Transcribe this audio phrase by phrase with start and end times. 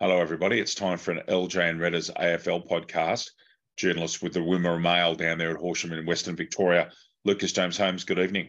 [0.00, 0.60] Hello, everybody.
[0.60, 3.30] It's time for an LJ and Redders AFL podcast.
[3.76, 6.92] Journalist with the Wimmera Mail down there at Horsham in Western Victoria.
[7.24, 8.48] Lucas James Holmes, good evening.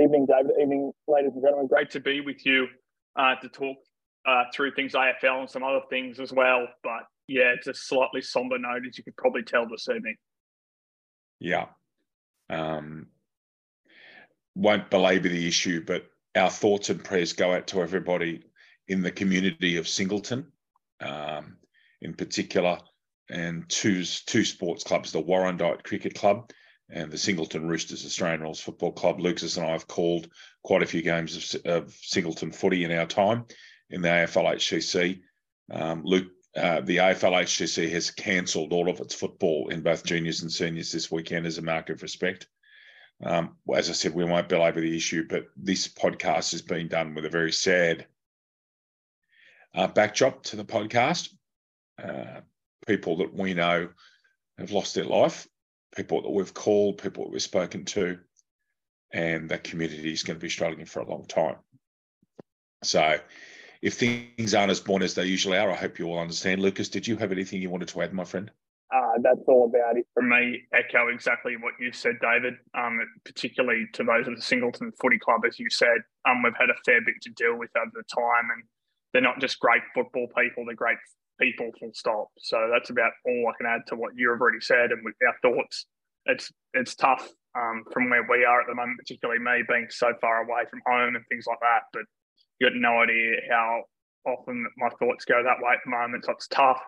[0.00, 0.52] Evening, David.
[0.58, 1.66] Evening, ladies and gentlemen.
[1.66, 2.66] Great to be with you
[3.14, 3.76] uh, to talk
[4.24, 6.66] uh, through things AFL and some other things as well.
[6.82, 10.16] But yeah, it's a slightly somber note, as you could probably tell this evening.
[11.40, 11.66] Yeah.
[12.48, 13.08] Um,
[14.54, 18.44] won't belabor the issue, but our thoughts and prayers go out to everybody
[18.88, 20.52] in the community of Singleton
[21.00, 21.56] um,
[22.00, 22.78] in particular,
[23.30, 26.50] and two, two sports clubs, the Warrandyte Cricket Club
[26.90, 29.20] and the Singleton Roosters Australian Rules Football Club.
[29.20, 30.28] Lucas and I have called
[30.62, 33.46] quite a few games of, of Singleton footy in our time
[33.90, 35.20] in the AFL HCC.
[35.70, 40.42] Um, Luke, uh, the AFL HCC has cancelled all of its football in both juniors
[40.42, 42.46] and seniors this weekend as a mark of respect.
[43.22, 47.14] Um, as I said, we won't belabor the issue, but this podcast has been done
[47.14, 48.06] with a very sad
[49.74, 51.30] uh, backdrop to the podcast.
[52.02, 52.40] Uh,
[52.86, 53.88] people that we know
[54.58, 55.46] have lost their life,
[55.96, 58.18] people that we've called, people that we've spoken to,
[59.12, 61.56] and that community is going to be struggling for a long time.
[62.82, 63.18] So,
[63.80, 66.60] if things aren't as born as they usually are, I hope you all understand.
[66.60, 68.50] Lucas, did you have anything you wanted to add, my friend?
[68.94, 70.06] Uh, that's all about it.
[70.14, 72.54] For me, echo exactly what you said, David.
[72.74, 76.70] Um, particularly to those of the Singleton Footy Club, as you said, um, we've had
[76.70, 78.62] a fair bit to deal with over the time, and
[79.14, 80.98] they're not just great football people, they're great
[81.40, 82.28] people, full stop.
[82.38, 84.90] So that's about all I can add to what you've already said.
[84.90, 85.86] And with our thoughts,
[86.26, 87.26] it's it's tough
[87.56, 90.82] um, from where we are at the moment, particularly me being so far away from
[90.86, 91.84] home and things like that.
[91.92, 92.02] But
[92.58, 93.84] you got no idea how
[94.26, 96.24] often my thoughts go that way at the moment.
[96.24, 96.80] So it's tough.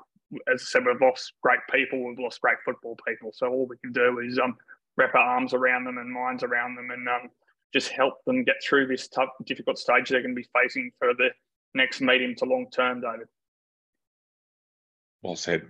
[0.53, 3.31] As I said, we've lost great people, we've lost great football people.
[3.33, 4.57] So all we can do is um,
[4.97, 7.31] wrap our arms around them and minds around them and um,
[7.73, 11.15] just help them get through this tough, difficult stage they're going to be facing for
[11.15, 11.31] the
[11.77, 13.29] next medium to long term, David.
[15.23, 15.67] Well said.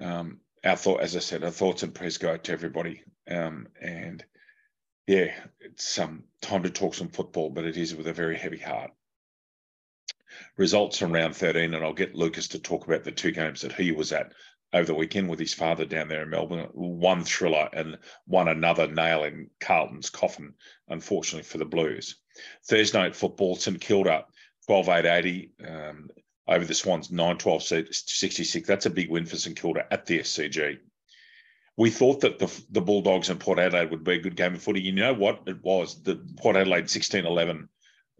[0.00, 3.02] Um, our thought, as I said, our thoughts and prayers go out to everybody.
[3.30, 4.24] Um, and
[5.06, 8.58] yeah, it's um, time to talk some football, but it is with a very heavy
[8.58, 8.90] heart.
[10.56, 13.72] Results from round 13, and I'll get Lucas to talk about the two games that
[13.72, 14.32] he was at
[14.72, 16.68] over the weekend with his father down there in Melbourne.
[16.72, 20.54] One thriller and one another nail in Carlton's coffin,
[20.88, 22.16] unfortunately for the Blues.
[22.66, 24.26] Thursday night football, St Kilda
[24.68, 26.10] 12 880 um,
[26.46, 28.68] over the Swans 9 12 66.
[28.68, 30.78] That's a big win for St Kilda at the SCG.
[31.78, 34.62] We thought that the, the Bulldogs and Port Adelaide would be a good game of
[34.62, 34.82] footy.
[34.82, 36.02] You know what it was?
[36.02, 37.66] The Port Adelaide 16 11,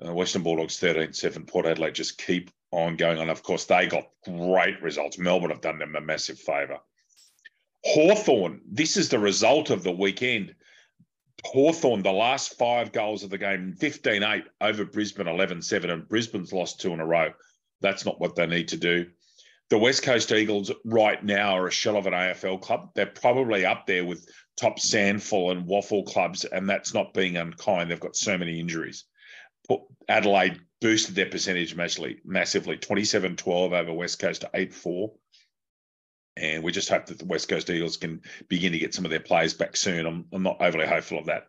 [0.06, 1.44] uh, Western Bulldogs 13 7.
[1.44, 3.28] Port Adelaide just keep on going on.
[3.28, 5.18] Of course, they got great results.
[5.18, 6.78] Melbourne have done them a massive favour.
[7.84, 10.54] Hawthorn, this is the result of the weekend.
[11.44, 16.08] Hawthorn, the last five goals of the game, 15 8 over Brisbane, 11 7, and
[16.08, 17.32] Brisbane's lost two in a row.
[17.80, 19.06] That's not what they need to do.
[19.70, 22.90] The West Coast Eagles right now are a shell of an AFL club.
[22.94, 27.90] They're probably up there with top SANFL and WAFL clubs, and that's not being unkind.
[27.90, 29.04] They've got so many injuries.
[30.08, 35.12] Adelaide boosted their percentage massively, massively 27 12 over West Coast to 8 4.
[36.38, 39.10] And we just hope that the West Coast Eagles can begin to get some of
[39.10, 40.06] their players back soon.
[40.06, 41.48] I'm, I'm not overly hopeful of that.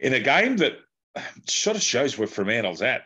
[0.00, 0.78] In a game that
[1.48, 3.02] sort of shows where Fremantle's at,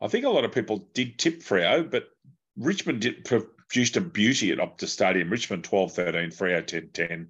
[0.00, 2.08] I think a lot of people did tip Freo, but
[2.56, 5.30] Richmond did, produced a beauty at Optus Stadium.
[5.30, 7.28] Richmond 12 13, Freo 10 10.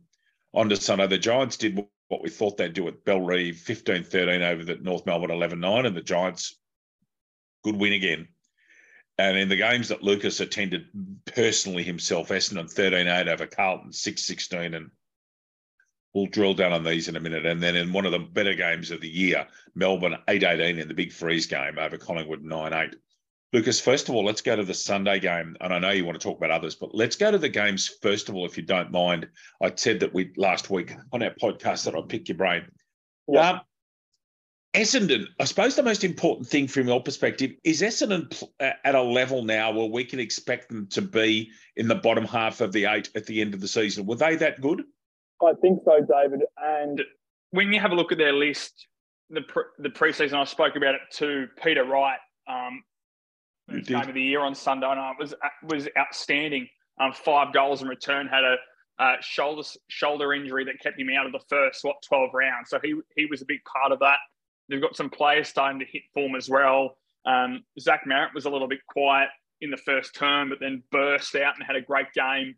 [0.53, 4.43] On to Sunday, the Giants did what we thought they'd do at Bellerive 15 13
[4.43, 6.57] over the North Melbourne 11 9, and the Giants,
[7.65, 8.29] good win again.
[9.21, 10.87] And in the games that Lucas attended
[11.27, 14.73] personally himself, Essendon 13 8 over Carlton 6 16.
[14.73, 14.91] And
[16.15, 17.45] we'll drill down on these in a minute.
[17.45, 20.89] And then in one of the better games of the year, Melbourne 8 18 in
[20.89, 22.95] the big freeze game over Collingwood 9 8.
[23.53, 25.55] Lucas, first of all, let's go to the Sunday game.
[25.61, 27.91] And I know you want to talk about others, but let's go to the games
[28.01, 29.29] first of all, if you don't mind.
[29.61, 32.65] I said that we last week on our podcast that I'd pick your brain.
[33.29, 33.51] Yeah.
[33.51, 33.61] Um,
[34.75, 39.43] Essendon, I suppose the most important thing from your perspective is Essendon at a level
[39.43, 43.11] now where we can expect them to be in the bottom half of the eight
[43.17, 44.07] at the end of the season.
[44.07, 44.85] Were they that good?
[45.43, 46.43] I think so, David.
[46.57, 47.03] And
[47.51, 48.87] when you have a look at their list,
[49.29, 52.19] the pre- the preseason, I spoke about it to Peter Wright,
[52.49, 52.85] um,
[53.69, 55.35] game of the year on Sunday night was
[55.65, 56.69] was outstanding.
[57.01, 58.57] Um, five goals in return, had a
[59.03, 62.71] uh, shoulder shoulder injury that kept him out of the first what twelve rounds.
[62.71, 64.19] So he he was a big part of that.
[64.71, 66.97] They've got some players starting to hit form as well.
[67.27, 69.29] Um, Zach Merrett was a little bit quiet
[69.61, 72.55] in the first term, but then burst out and had a great game.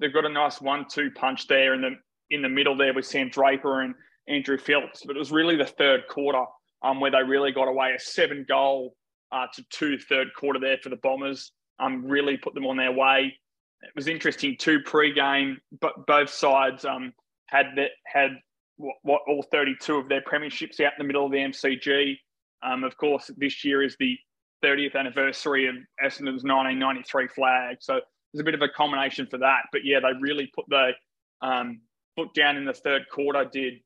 [0.00, 1.90] They've got a nice one-two punch there in the
[2.30, 3.94] in the middle there with Sam Draper and
[4.28, 5.02] Andrew Phillips.
[5.04, 6.44] But it was really the third quarter
[6.82, 8.94] um, where they really got away a seven-goal
[9.32, 11.52] uh, to two third quarter there for the Bombers.
[11.80, 13.34] um, really put them on their way.
[13.82, 17.12] It was interesting too pre-game, but both sides um,
[17.46, 18.30] had that had
[18.78, 22.16] what, what, all 32 of their premierships out in the middle of the MCG.
[22.62, 24.18] Um, of course, this year is the
[24.64, 28.00] 30th anniversary of Essendon's 1993 flag, so
[28.32, 29.62] there's a bit of a culmination for that.
[29.72, 30.92] But yeah, they really put the
[31.40, 31.80] um,
[32.16, 33.44] foot down in the third quarter.
[33.44, 33.80] Did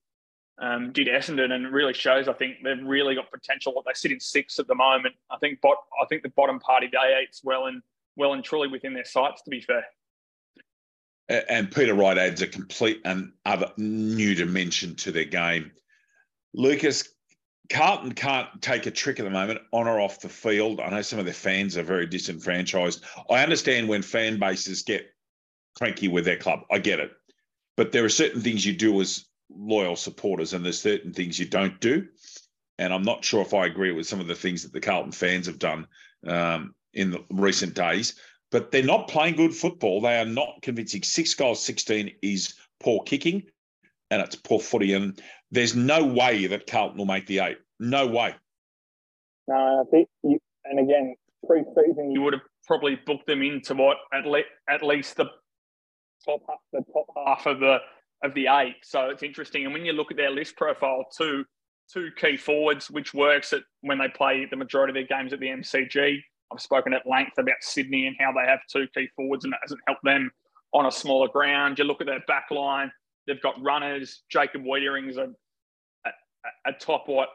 [0.61, 2.29] um, did Essendon, and really shows.
[2.29, 3.83] I think they've really got potential.
[3.85, 5.15] They sit in sixth at the moment.
[5.31, 7.83] I think bot, I think the bottom party day eight's well and
[8.17, 9.43] well and truly within their sights.
[9.43, 9.85] To be fair.
[11.33, 15.73] And Peter Wright adds a complete and other new dimension to their game.
[16.53, 17.09] Lucas,
[17.71, 20.81] Carlton can't take a trick at the moment on or off the field.
[20.81, 23.03] I know some of their fans are very disenfranchised.
[23.31, 25.07] I understand when fan bases get
[25.77, 26.61] cranky with their club.
[26.71, 27.13] I get it.
[27.77, 31.47] But there are certain things you do as loyal supporters, and there's certain things you
[31.47, 32.09] don't do.
[32.79, 35.13] And I'm not sure if I agree with some of the things that the Carlton
[35.13, 35.87] fans have done
[36.27, 38.17] um, in the recent days.
[38.53, 40.01] But they're not playing good football.
[40.01, 41.03] They are not convincing.
[41.03, 43.43] Six goals, 16 is poor kicking,
[44.11, 44.93] and it's poor footy.
[44.93, 45.21] And
[45.51, 47.59] there's no way that Carlton will make the eight.
[47.81, 48.35] No way.
[49.49, 51.17] No, I think, you, and again,
[51.47, 55.27] pre-season, you would have probably booked them into what at, le- at least the
[56.25, 57.79] top the top half of the
[58.23, 58.77] of the eight.
[58.83, 59.65] So it's interesting.
[59.65, 61.45] And when you look at their list profile, too,
[61.93, 65.41] two key forwards, which works at when they play the majority of their games at
[65.41, 66.21] the MCG.
[66.53, 69.61] I've spoken at length about Sydney and how they have two key forwards, and that
[69.63, 70.31] hasn't helped them
[70.73, 71.79] on a smaller ground.
[71.79, 72.91] You look at their back line,
[73.27, 74.23] they've got runners.
[74.31, 75.29] Jacob Weitering's a,
[76.07, 76.11] a,
[76.67, 77.29] a top, what,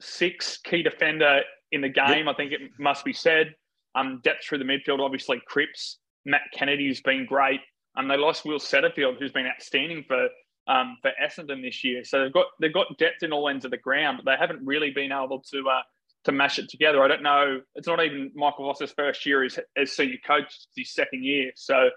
[0.00, 2.28] six key defender in the game, yep.
[2.28, 3.54] I think it must be said.
[3.94, 5.98] Um, depth through the midfield, obviously, Cripps.
[6.24, 7.60] Matt Kennedy's been great.
[7.96, 10.28] Um, they lost Will Setterfield, who's been outstanding for
[10.68, 12.04] um, for Essendon this year.
[12.04, 14.64] So they've got they've got depth in all ends of the ground, but they haven't
[14.64, 15.82] really been able to uh,
[16.24, 17.02] to mash it together.
[17.02, 17.60] I don't know.
[17.74, 21.52] It's not even Michael Voss's first year as, as senior coach; it's his second year.
[21.56, 21.90] So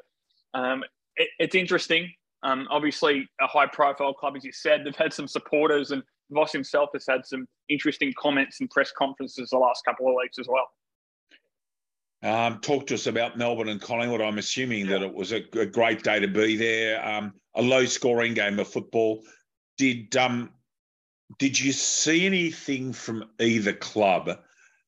[0.53, 0.83] um,
[1.15, 2.11] it, it's interesting.
[2.43, 6.01] Um, obviously, a high-profile club, as you said, they've had some supporters, and
[6.31, 10.39] Voss himself has had some interesting comments and press conferences the last couple of weeks
[10.39, 10.67] as well.
[12.23, 14.21] Um, talk to us about Melbourne and Collingwood.
[14.21, 14.99] I'm assuming yeah.
[14.99, 17.03] that it was a, a, great day to be there.
[17.05, 19.23] Um, a low-scoring game of football.
[19.77, 20.51] Did um,
[21.37, 24.39] did you see anything from either club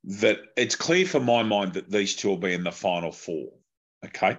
[0.04, 3.50] that it's clear for my mind that these two will be in the final four?
[4.06, 4.38] Okay.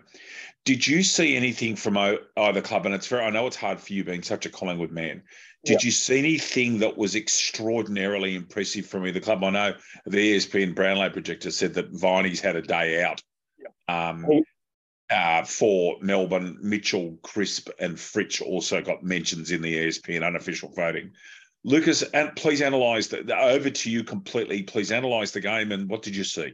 [0.64, 2.86] Did you see anything from either club?
[2.86, 5.22] And it's very, I know it's hard for you being such a Collingwood man.
[5.64, 9.42] Did you see anything that was extraordinarily impressive from either club?
[9.42, 9.74] I know
[10.04, 13.22] the ESPN Brownlow projector said that Viney's had a day out
[13.58, 14.10] yeah.
[14.10, 14.26] um,
[15.10, 16.58] uh, for Melbourne.
[16.60, 21.12] Mitchell, Crisp, and Fritsch also got mentions in the ESPN unofficial voting.
[21.64, 23.30] Lucas, and please analyse that.
[23.30, 24.62] Over to you completely.
[24.62, 26.52] Please analyse the game and what did you see?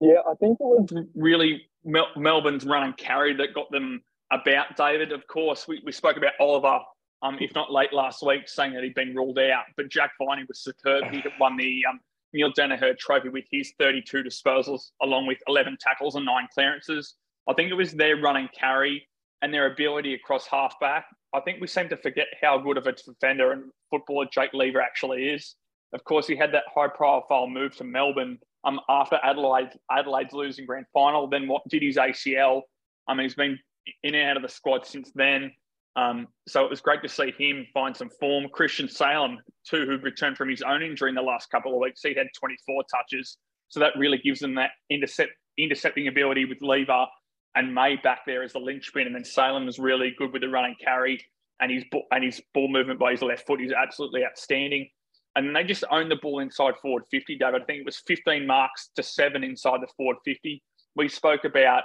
[0.00, 4.02] Yeah, I think it was really Mel- Melbourne's run and carry that got them
[4.32, 5.12] about David.
[5.12, 6.80] Of course, we, we spoke about Oliver,
[7.22, 9.64] um, if not late last week, saying that he'd been ruled out.
[9.76, 11.04] But Jack Viney was superb.
[11.12, 12.00] He won the um,
[12.32, 17.14] Neale Daniher Trophy with his 32 disposals, along with 11 tackles and nine clearances.
[17.48, 19.08] I think it was their run and carry
[19.42, 21.06] and their ability across halfback.
[21.34, 24.80] I think we seem to forget how good of a defender and footballer Jake Lever
[24.80, 25.56] actually is.
[25.92, 30.66] Of course, he had that high profile move to Melbourne um, after Adelaide Adelaide's losing
[30.66, 31.26] grand final.
[31.26, 32.62] Then what did his ACL?
[33.06, 33.58] I mean, he's been
[34.02, 35.52] in and out of the squad since then.
[35.96, 38.46] Um, so it was great to see him find some form.
[38.52, 39.38] Christian Salem,
[39.68, 42.28] too, who returned from his own injury in the last couple of weeks, he had
[42.38, 43.38] 24 touches.
[43.68, 47.06] So that really gives them that intercept, intercepting ability with Lever
[47.54, 49.06] and May back there as the linchpin.
[49.06, 51.20] And then Salem was really good with the run and carry.
[51.60, 54.88] And his, and his ball movement by his left foot is absolutely outstanding.
[55.34, 57.62] And they just owned the ball inside forward 50, David.
[57.62, 60.62] I think it was 15 marks to seven inside the forward 50.
[60.94, 61.84] We spoke about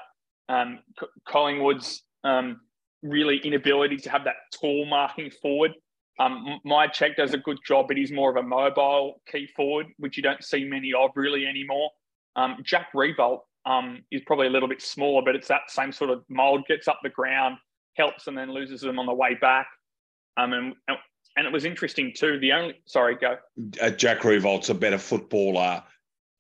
[0.50, 0.79] um,
[1.27, 2.62] Collingwood's um,
[3.01, 5.72] really inability to have that tall marking forward.
[6.20, 6.60] Um,
[6.93, 10.24] check does a good job, but he's more of a mobile key forward, which you
[10.24, 11.89] don't see many of really anymore.
[12.36, 16.10] Um, Jack Riewoldt um, is probably a little bit smaller, but it's that same sort
[16.10, 17.58] of mold, gets up the ground,
[17.96, 19.67] helps, and then loses them on the way back.
[20.38, 20.74] Um, and,
[21.38, 22.39] and it was interesting too.
[22.39, 23.38] The only, sorry, go.
[23.82, 25.84] Uh, Jack Riewoldt's a better footballer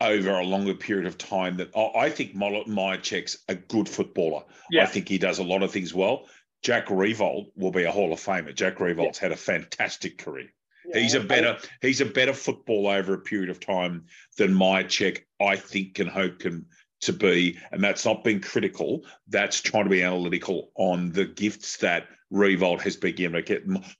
[0.01, 1.57] over a longer period of time.
[1.57, 4.43] That I think Mihocek's a good footballer.
[4.69, 4.83] Yeah.
[4.83, 6.27] I think he does a lot of things well.
[6.61, 8.55] Jack Riewoldt will be a Hall of Famer.
[8.55, 9.25] Jack Riewoldt's yeah.
[9.25, 10.49] had a fantastic career.
[10.85, 14.05] Yeah, he's a better he's a better footballer over a period of time
[14.37, 15.23] than Mihocek.
[15.41, 16.65] I think can hope can
[17.05, 19.03] to be, and that's not being critical.
[19.27, 23.43] That's trying to be analytical on the gifts that Riewoldt has been given.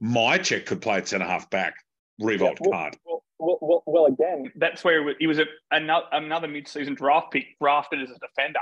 [0.02, 1.76] Mihocek could play at centre half back.
[2.22, 2.98] Riewoldt yeah, well, can't.
[3.06, 8.02] Well, well, well, again, that's where he was a, another, another mid-season draft pick, drafted
[8.02, 8.60] as a defender.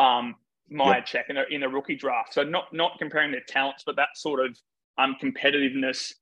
[0.00, 0.34] um,
[0.72, 1.26] Mihocek yep.
[1.30, 2.32] in, a, in a rookie draft.
[2.32, 4.58] So not not comparing their talents, but that sort of
[4.98, 6.12] um, competitiveness.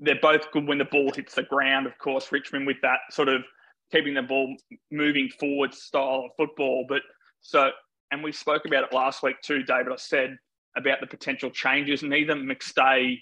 [0.00, 1.86] They're both good when the ball hits the ground.
[1.86, 3.42] Of course, Richmond with that sort of
[3.90, 4.54] keeping the ball
[4.90, 6.86] moving forward style of football.
[6.88, 7.02] But
[7.40, 7.70] so,
[8.10, 9.92] and we spoke about it last week too, David.
[9.92, 10.36] I said
[10.76, 12.02] about the potential changes.
[12.02, 13.18] Neither McStay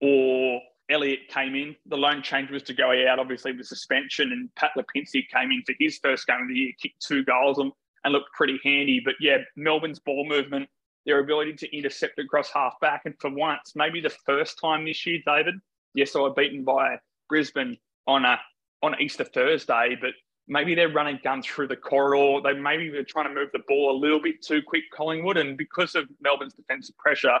[0.00, 1.76] or Elliott came in.
[1.86, 5.62] The lone change was to go out, obviously, with suspension, and Pat Lipinski came in
[5.64, 7.70] for his first game of the year, kicked two goals and,
[8.04, 9.00] and looked pretty handy.
[9.04, 10.68] But yeah, Melbourne's ball movement,
[11.06, 15.06] their ability to intercept across half back, and for once, maybe the first time this
[15.06, 15.54] year, David,
[15.94, 18.40] yes, I were beaten by Brisbane on a
[18.82, 20.10] on Easter Thursday, but
[20.48, 22.40] maybe they're running guns through the corridor.
[22.42, 25.56] They maybe they're trying to move the ball a little bit too quick, Collingwood, and
[25.56, 27.38] because of Melbourne's defensive pressure,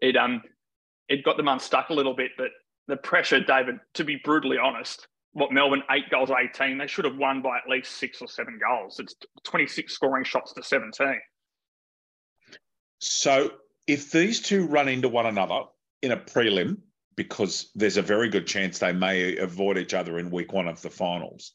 [0.00, 0.42] it um
[1.08, 2.32] it got them unstuck a little bit.
[2.36, 2.50] But
[2.88, 7.16] the pressure, David, to be brutally honest, what Melbourne eight goals, eighteen, they should have
[7.16, 8.98] won by at least six or seven goals.
[8.98, 11.20] It's twenty six scoring shots to seventeen.
[12.98, 13.52] So
[13.86, 15.62] if these two run into one another
[16.02, 16.78] in a prelim,
[17.16, 20.80] because there's a very good chance they may avoid each other in week one of
[20.82, 21.52] the finals.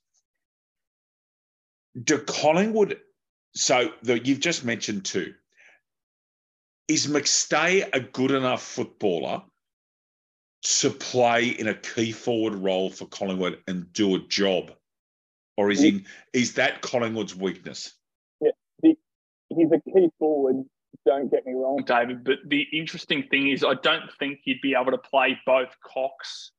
[2.02, 3.00] Do Collingwood,
[3.56, 5.34] so the, you've just mentioned two.
[6.88, 9.42] Is McStay a good enough footballer
[10.62, 14.72] to play in a key forward role for Collingwood and do a job?
[15.58, 17.94] Or is, he, is that Collingwood's weakness?
[18.42, 18.52] Yeah,
[18.84, 20.66] he's a key forward
[21.06, 22.24] don't get me wrong, David.
[22.24, 26.52] But the interesting thing is, I don't think you'd be able to play both Cox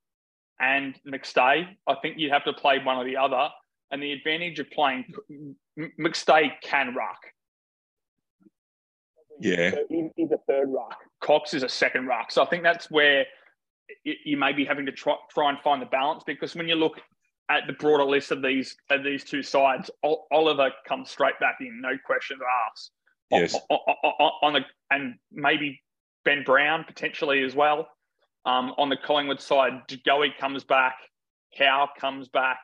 [0.61, 1.67] and McStay.
[1.87, 3.49] I think you'd have to play one or the other.
[3.91, 5.05] And the advantage of playing
[6.01, 7.19] McStay can rock.
[9.41, 10.97] Yeah, so he's a third rock.
[11.21, 12.33] Cox is a second rock.
[12.33, 13.27] So I think that's where
[14.05, 17.01] you may be having to try, try and find the balance because when you look
[17.49, 19.91] at the broader list of these of these two sides,
[20.33, 22.91] Oliver comes straight back in, no questions asked.
[23.31, 23.57] Yes.
[23.71, 25.81] On, on, on the and maybe
[26.25, 27.89] Ben Brown potentially as well.
[28.45, 30.95] Um, on the Collingwood side, Goey comes back,
[31.59, 32.59] Howe comes back,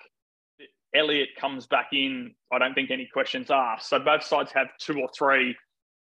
[0.94, 2.34] Elliott comes back in.
[2.52, 3.88] I don't think any questions asked.
[3.88, 5.56] So both sides have two or three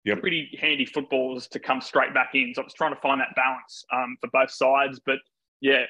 [0.05, 0.21] yep.
[0.21, 2.53] pretty handy footballers to come straight back in.
[2.55, 5.01] So I was trying to find that balance um, for both sides.
[5.05, 5.19] But
[5.61, 5.85] yeah,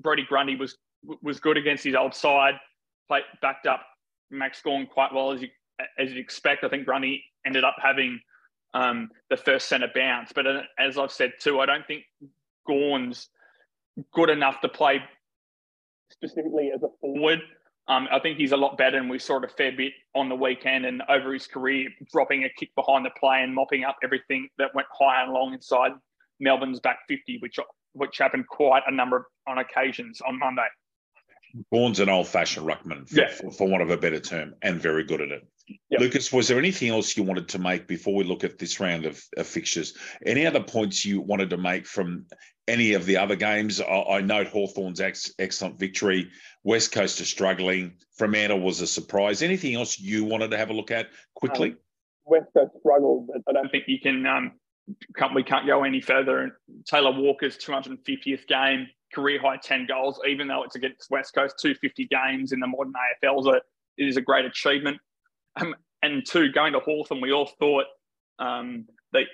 [0.00, 0.76] Brodie Grundy was
[1.22, 2.54] was good against his old side.
[3.08, 3.84] Played backed up
[4.30, 5.48] Max Gawn quite well as you
[5.98, 6.64] as you'd expect.
[6.64, 8.20] I think Grundy ended up having
[8.74, 10.32] um, the first centre bounce.
[10.34, 12.04] But uh, as I've said too, I don't think
[12.66, 13.28] Gawn's
[14.12, 15.00] good enough to play
[16.10, 17.40] specifically as a forward.
[17.86, 20.30] Um, I think he's a lot better, and we saw it a fair bit on
[20.30, 23.96] the weekend and over his career, dropping a kick behind the play and mopping up
[24.02, 25.92] everything that went high and long inside
[26.40, 27.58] Melbourne's back 50, which
[27.92, 30.66] which happened quite a number of on occasions on Monday.
[31.72, 33.28] Gawn's an old-fashioned ruckman, for, yeah.
[33.28, 35.46] for, for want of a better term, and very good at it.
[35.66, 36.00] Yep.
[36.00, 39.06] Lucas, was there anything else you wanted to make before we look at this round
[39.06, 39.96] of, of fixtures?
[40.26, 42.26] Any other points you wanted to make from
[42.68, 43.80] any of the other games?
[43.80, 46.30] I, I note Hawthorn's ex, excellent victory.
[46.64, 47.94] West Coast are struggling.
[48.16, 49.40] Fremantle was a surprise.
[49.42, 51.70] Anything else you wanted to have a look at quickly?
[51.70, 51.78] Um,
[52.26, 54.26] West Coast struggled, but I don't think you can.
[54.26, 54.52] Um,
[55.16, 56.60] can't, we can't go any further.
[56.86, 62.06] Taylor Walker's 250th game, career high 10 goals, even though it's against West Coast, 250
[62.08, 62.92] games in the modern
[63.24, 63.60] AFL is a,
[63.96, 64.98] is a great achievement.
[65.60, 67.86] Um, and two, going to Hawthorn, we all thought
[68.38, 69.24] um, that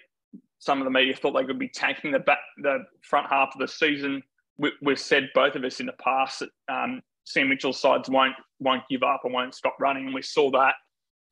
[0.59, 3.61] some of the media thought they could be tanking the back, the front half of
[3.61, 4.23] the season.
[4.59, 8.35] We, have said both of us in the past that um, Sam Mitchell's sides won't
[8.59, 10.75] won't give up and won't stop running, and we saw that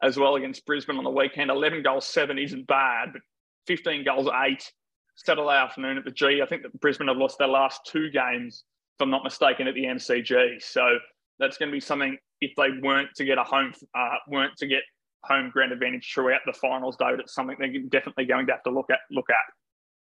[0.02, 1.50] as well against Brisbane on the weekend.
[1.50, 3.22] Eleven goals, seven isn't bad, but
[3.66, 4.70] fifteen goals, eight.
[5.16, 6.40] Saturday afternoon at the G.
[6.42, 8.62] I think that Brisbane have lost their last two games,
[8.96, 10.62] if I'm not mistaken, at the MCG.
[10.62, 10.98] So
[11.40, 14.66] that's going to be something if they weren't to get a home, uh, weren't to
[14.66, 14.82] get
[15.24, 18.70] home ground advantage throughout the finals, David, it's something they're definitely going to have to
[18.70, 19.00] look at.
[19.10, 19.36] Look at.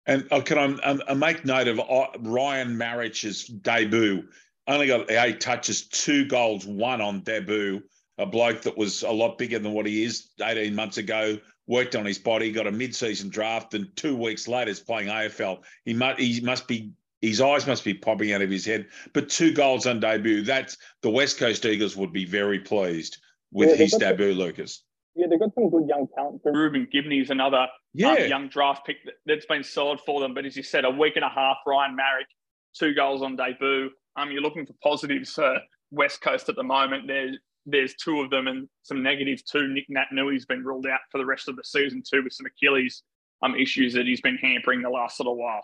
[0.06, 4.24] And uh, can I, um, I make note of uh, Ryan Maric's debut?
[4.68, 7.82] Only got eight touches, two goals, one on debut.
[8.20, 11.38] A bloke that was a lot bigger than what he is 18 months ago.
[11.68, 15.64] Worked on his body, got a mid-season draft, and two weeks later is playing AFL.
[15.86, 16.92] He must, he must be
[17.24, 18.86] his eyes must be popping out of his head.
[19.14, 20.44] But two goals on debut.
[20.44, 23.18] That's the West Coast Eagles would be very pleased
[23.54, 24.84] with yeah, his debut, Lucas.
[25.16, 26.42] Yeah, they've got some good young talent.
[26.44, 28.10] Reuben Ginbey is another um, yeah.
[28.10, 30.34] um, young draft pick that's been solid for them.
[30.34, 32.26] But as you said, a week and a half, Ryan Maric,
[32.78, 33.90] two goals on debut.
[34.18, 35.60] Um, you're looking for positives for
[35.92, 37.08] West Coast at the moment.
[37.08, 39.70] There's there's two of them and some negatives too.
[39.70, 42.46] Nick Nic Naitanui been ruled out for the rest of the season too with some
[42.46, 43.04] Achilles
[43.44, 45.62] um, issues that he's been hampering the last little while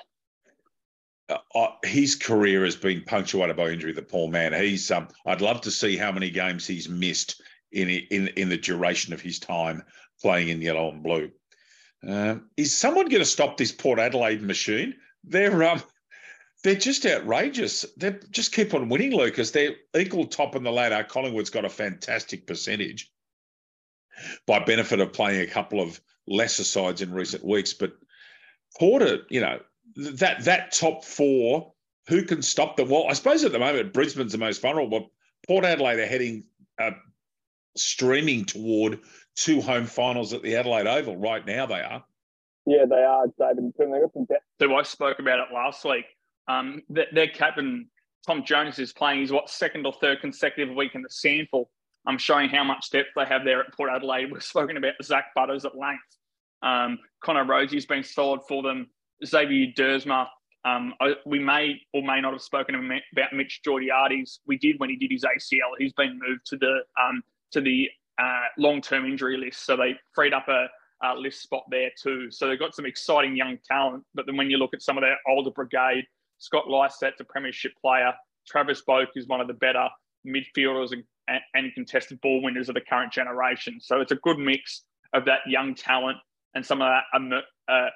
[1.30, 3.94] uh, his career has been punctuated by injury.
[3.94, 4.54] The poor man.
[4.54, 4.90] He's.
[4.92, 9.14] Um, I'd love to see how many games he's missed in in in the duration
[9.14, 9.84] of his time
[10.22, 11.32] playing in yellow and blue.
[12.08, 14.96] Um, is someone going to stop this Port Adelaide machine?
[15.24, 15.84] They're um,
[16.64, 17.86] they're just outrageous.
[17.98, 19.52] They just keep on winning, Lucas.
[19.52, 21.04] They're equal top in the ladder.
[21.04, 23.12] Collingwood's got a fantastic percentage
[24.46, 27.74] by benefit of playing a couple of lesser sides in recent weeks.
[27.74, 27.94] But
[28.78, 29.60] Porter, you know,
[30.00, 31.74] that that top four,
[32.08, 32.90] who can stop them?
[32.90, 35.00] Well, I suppose at the moment Brisbane's the most vulnerable.
[35.00, 35.10] But
[35.48, 36.46] Port Adelaide are heading
[36.80, 36.92] uh,
[37.76, 39.00] streaming toward
[39.36, 41.66] two home finals at the Adelaide Oval right now.
[41.66, 42.04] They are.
[42.66, 43.74] Yeah, they are, David.
[44.60, 46.06] So I spoke about it last week.
[46.48, 47.90] Um, their captain
[48.26, 51.66] Tom Jonas is playing his what second or third consecutive week in the SANFL.
[52.06, 54.32] I'm showing how much depth they have there at Port Adelaide.
[54.32, 56.02] We've spoken about Zach Butters at length.
[56.62, 58.90] Um, Connor Rozee's been solid for them.
[59.26, 60.28] Xavier Duursma.
[60.66, 60.94] Um,
[61.26, 64.42] we may or may not have spoken about Mitch Georgiades.
[64.46, 65.72] We did when he did his ACL.
[65.78, 67.90] He's been moved to the um, to the
[68.22, 70.68] uh, long-term injury list, so they freed up a,
[71.04, 72.30] a, list spot there too.
[72.30, 74.04] So they've got some exciting young talent.
[74.14, 76.06] But then when you look at some of their older brigade,
[76.38, 78.14] Scott Lycett's a premiership player.
[78.46, 79.88] Travis Boak is one of the better
[80.28, 81.04] midfielders and,
[81.54, 83.80] and contested ball winners of the current generation.
[83.80, 84.84] So it's a good mix
[85.14, 86.18] of that young talent
[86.56, 87.32] and some of that um,
[87.68, 87.88] uh,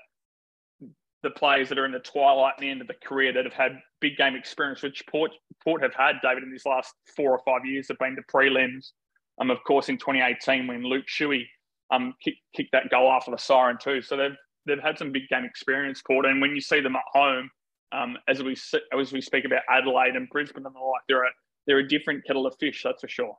[1.23, 3.53] the players that are in the twilight and the end of the career that have
[3.53, 5.31] had big game experience, which Port
[5.63, 8.91] Port have had, David, in these last four or five years, have been the prelims.
[9.39, 11.43] Um, of course, in 2018 when Luke Shuey
[11.91, 14.01] um kicked, kicked that goal after the siren too.
[14.01, 17.01] So they've they've had some big game experience, Port, and when you see them at
[17.11, 17.49] home,
[17.93, 18.55] um, as we
[18.97, 21.29] as we speak about Adelaide and Brisbane and the like, they're a
[21.65, 23.37] they're a different kettle of fish, that's for sure.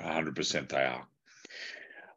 [0.00, 1.06] 100% they are.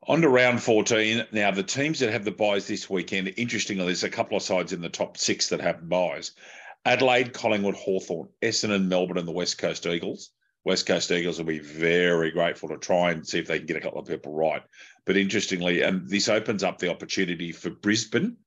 [0.08, 1.26] On to round 14.
[1.32, 4.72] Now, the teams that have the buys this weekend, interestingly, there's a couple of sides
[4.72, 6.34] in the top six that have buys
[6.86, 10.30] Adelaide, Collingwood, Hawthorn, Essendon, Melbourne, and the West Coast Eagles.
[10.64, 13.78] West Coast Eagles will be very grateful to try and see if they can get
[13.78, 14.62] a couple of people right.
[15.06, 18.38] But interestingly, and this opens up the opportunity for Brisbane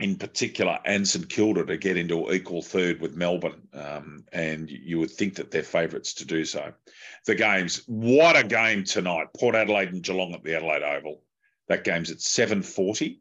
[0.00, 3.66] in particular St Kilda to get into equal third with Melbourne.
[3.72, 6.72] Um, and you would think that they're favourites to do so.
[7.26, 9.28] The games, what a game tonight.
[9.36, 11.22] Port Adelaide and Geelong at the Adelaide Oval.
[11.68, 13.18] That game's at 7.40.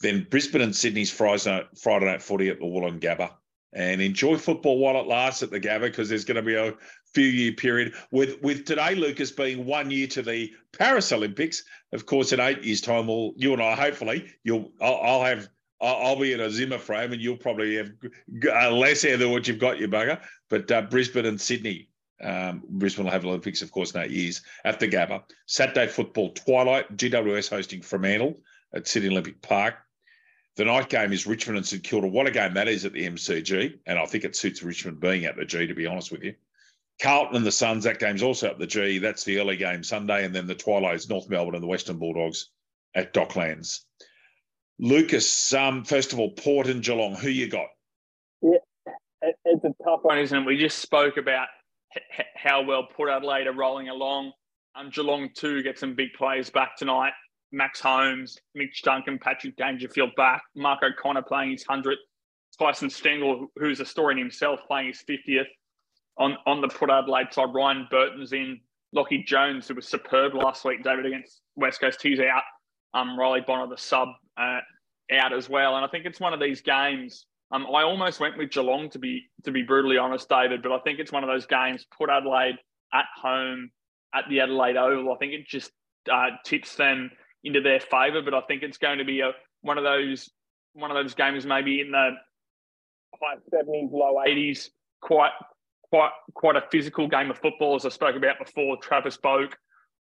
[0.00, 3.32] Then Brisbane and Sydney's Friday night, Friday night footy at the Woolloongabba.
[3.72, 6.74] And enjoy football while it lasts at the Gabba because there's going to be a
[7.14, 11.62] few year period with with today Lucas being one year to the Paris Olympics.
[11.92, 15.48] Of course, in eight years' time, we'll you and I hopefully you'll I'll, I'll have
[15.80, 17.90] I'll, be in a Zimmer frame, and you'll probably have
[18.52, 20.20] uh, less hair than what you've got, you bugger.
[20.50, 21.88] But uh, Brisbane and Sydney,
[22.22, 25.22] um, Brisbane will have Olympics, of course, in eight years at the Gabba.
[25.46, 28.40] Saturday football twilight, GWS hosting Fremantle
[28.74, 29.76] at Sydney Olympic Park.
[30.56, 32.08] The night game is Richmond and St Kilda.
[32.08, 35.24] What a game that is at the MCG, and I think it suits Richmond being
[35.24, 36.34] at the G, to be honest with you.
[37.00, 38.98] Carlton and the Suns, that game's also at the G.
[38.98, 41.96] That's the early game Sunday, and then the twilight is North Melbourne and the Western
[41.96, 42.50] Bulldogs
[42.94, 43.80] at Docklands.
[44.80, 47.66] Lucas, um, first of all, Port and Geelong, who you got?
[48.40, 48.58] Yeah,
[49.44, 50.46] it's a tough one, isn't it?
[50.46, 51.48] We just spoke about
[51.94, 54.32] h- how well Port Adelaide are rolling along.
[54.74, 57.12] Um, Geelong too get some big players back tonight.
[57.52, 60.42] Max Holmes, Mitch Duncan, Patrick Dangerfield back.
[60.56, 62.00] Mark O'Connor playing his hundredth.
[62.58, 65.46] Tyson Stengel, who's a story in himself, playing his fiftieth.
[66.16, 68.60] On on the Port Adelaide side, Ryan Burton's in.
[68.92, 72.42] Lockie Jones, who was superb last week, David against West Coast, he's out.
[72.94, 74.60] Um, Riley Bonner, the sub, uh,
[75.12, 75.76] out as well.
[75.76, 77.26] And I think it's one of these games.
[77.52, 80.78] Um, I almost went with Geelong to be to be brutally honest, David, but I
[80.80, 81.84] think it's one of those games.
[81.96, 82.58] Put Adelaide
[82.92, 83.70] at home
[84.14, 85.12] at the Adelaide Oval.
[85.12, 85.72] I think it just
[86.10, 87.10] uh, tips them
[87.42, 88.22] into their favour.
[88.22, 90.30] But I think it's going to be a one of those
[90.74, 92.10] one of those games maybe in the
[93.20, 94.70] high seventies, low eighties.
[95.02, 95.32] Quite
[95.90, 98.76] quite quite a physical game of football, as I spoke about before.
[98.76, 99.54] Travis Boak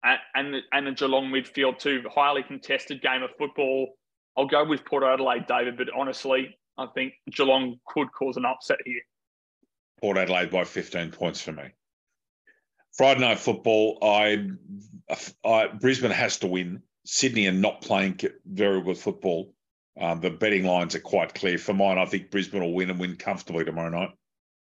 [0.04, 2.04] and and the, and the Geelong midfield too.
[2.14, 3.96] Highly contested game of football.
[4.38, 8.78] I'll go with Port Adelaide, David, but honestly, I think Geelong could cause an upset
[8.86, 9.02] here.
[10.00, 11.64] Port Adelaide by 15 points for me.
[12.94, 14.50] Friday night football, I,
[15.46, 16.82] I Brisbane has to win.
[17.06, 19.54] Sydney are not playing very good football.
[20.00, 21.58] Um, the betting lines are quite clear.
[21.58, 24.12] For mine, I think Brisbane will win and win comfortably tomorrow night.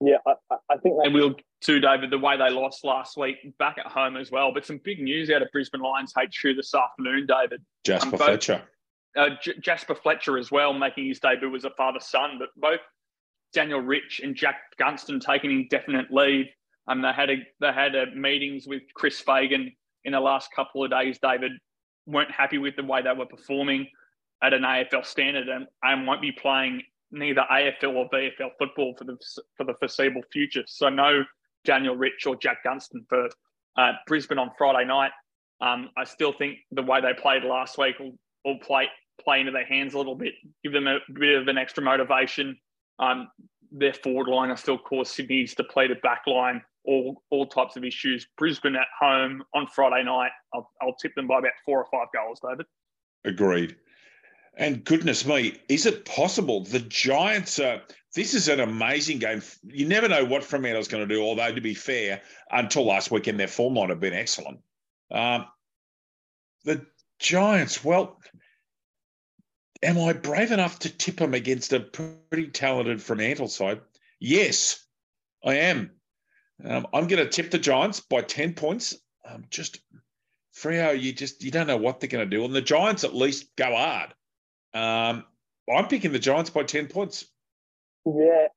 [0.01, 0.35] Yeah, I,
[0.71, 0.97] I think.
[1.05, 2.11] And we'll too, David.
[2.11, 4.53] The way they lost last week, back at home as well.
[4.53, 7.63] But some big news out of Brisbane Lions HQ this afternoon, David.
[7.85, 8.63] Jasper um, Fletcher
[9.17, 12.39] uh, J- Jasper Fletcher as well, making his debut as a father son.
[12.39, 12.81] But both
[13.53, 16.47] Daniel Rich and Jack Gunston taking indefinite leave.
[16.87, 19.73] Um, they had a, they had a meetings with Chris Fagan
[20.05, 21.19] in the last couple of days.
[21.23, 21.53] David
[22.07, 23.87] weren't happy with the way they were performing
[24.43, 29.05] at an AFL standard, and, and won't be playing neither AFL or VFL football for
[29.05, 29.19] the
[29.57, 30.63] for the foreseeable future.
[30.67, 31.25] So no
[31.65, 33.29] Daniel Rich or Jack Gunston for
[33.77, 35.13] uh, Brisbane on Friday night.
[35.61, 38.87] Um, I still think the way they played last week will, will play
[39.23, 40.33] play into their hands a little bit,
[40.65, 42.57] give them a bit of an extra motivation.
[42.99, 43.29] Um,
[43.71, 48.27] their forward line, I still call Sydney's depleted back line, all all types of issues.
[48.39, 52.09] Brisbane at home on Friday night, I'll, I'll tip them by about four or five
[52.15, 52.67] goals, David.
[53.25, 53.77] Agreed.
[54.57, 57.83] And goodness me, is it possible the Giants are?
[58.15, 59.43] This is an amazing game.
[59.65, 61.23] You never know what Fremantle's going to do.
[61.23, 64.59] Although to be fair, until last weekend, their form line have been excellent.
[65.11, 65.47] Um,
[66.65, 66.85] the
[67.19, 68.19] Giants, well,
[69.83, 73.81] am I brave enough to tip them against a pretty talented Fremantle side?
[74.19, 74.85] Yes,
[75.45, 75.93] I am.
[76.65, 78.97] Um, I'm going to tip the Giants by 10 points.
[79.25, 79.81] Um, just,
[80.57, 82.45] Freo, you just, you don't know what they're going to do.
[82.45, 84.15] And the Giants at least go hard.
[84.75, 85.25] Um,
[85.73, 87.27] I'm picking the Giants by 10 points.
[88.07, 88.49] Yeah,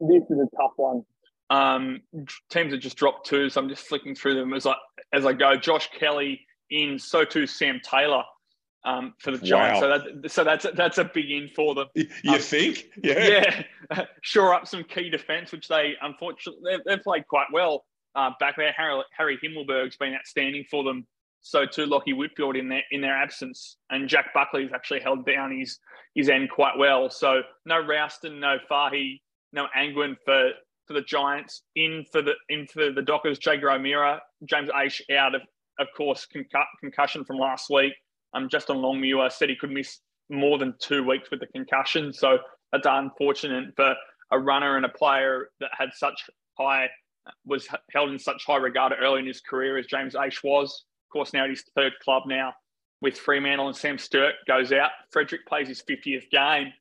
[0.00, 1.04] this is a tough one.
[1.50, 2.00] Um,
[2.48, 4.74] teams have just dropped two, so I'm just flicking through them as I
[5.12, 5.56] as I go.
[5.56, 8.22] Josh Kelly in, so too Sam Taylor
[8.84, 9.80] um, for the Giants.
[9.80, 9.98] Wow.
[9.98, 11.86] So that so that's that's a big in for them.
[11.94, 12.84] You um, think?
[13.02, 13.62] Yeah.
[13.90, 14.04] Yeah.
[14.22, 17.84] Shore up some key defence, which they unfortunately they've, they've played quite well
[18.14, 18.72] uh, back there.
[18.76, 21.06] Harry, Harry Himmelberg's been outstanding for them.
[21.42, 25.56] So too Lockie Whitfield in their in their absence, and Jack Buckley's actually held down
[25.58, 25.78] his
[26.14, 27.08] his end quite well.
[27.10, 29.22] So no Ralston, no Fahy,
[29.52, 30.50] no Angwin for
[30.86, 31.62] for the Giants.
[31.76, 35.42] In for the in for the Dockers, Jaeger O'Meara, James Aish out of
[35.78, 36.26] of course
[36.80, 37.94] concussion from last week.
[38.34, 42.12] Um, Justin Longmuir said he could miss more than two weeks with the concussion.
[42.12, 42.38] So
[42.72, 43.94] that's unfortunate for
[44.30, 46.88] a runner and a player that had such high,
[47.44, 50.84] was held in such high regard early in his career as James Aish was.
[51.10, 52.54] Of course, now at his third club now
[53.02, 54.90] with Fremantle and Sam Sturt goes out.
[55.10, 56.72] Frederick plays his 50th game.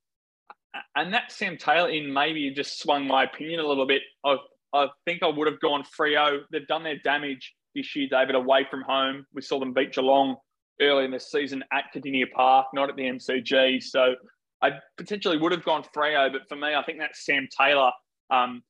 [0.95, 4.03] And that Sam Taylor in maybe just swung my opinion a little bit.
[4.23, 4.35] I,
[4.71, 6.41] I think I would have gone Freo.
[6.51, 9.25] They've done their damage this year, David, away from home.
[9.33, 10.35] We saw them beat Geelong
[10.79, 13.81] early in the season at Kardinia Park, not at the MCG.
[13.81, 14.13] So
[14.61, 17.91] I potentially would have gone Freo, but for me, I think that Sam Taylor
[18.29, 18.61] um,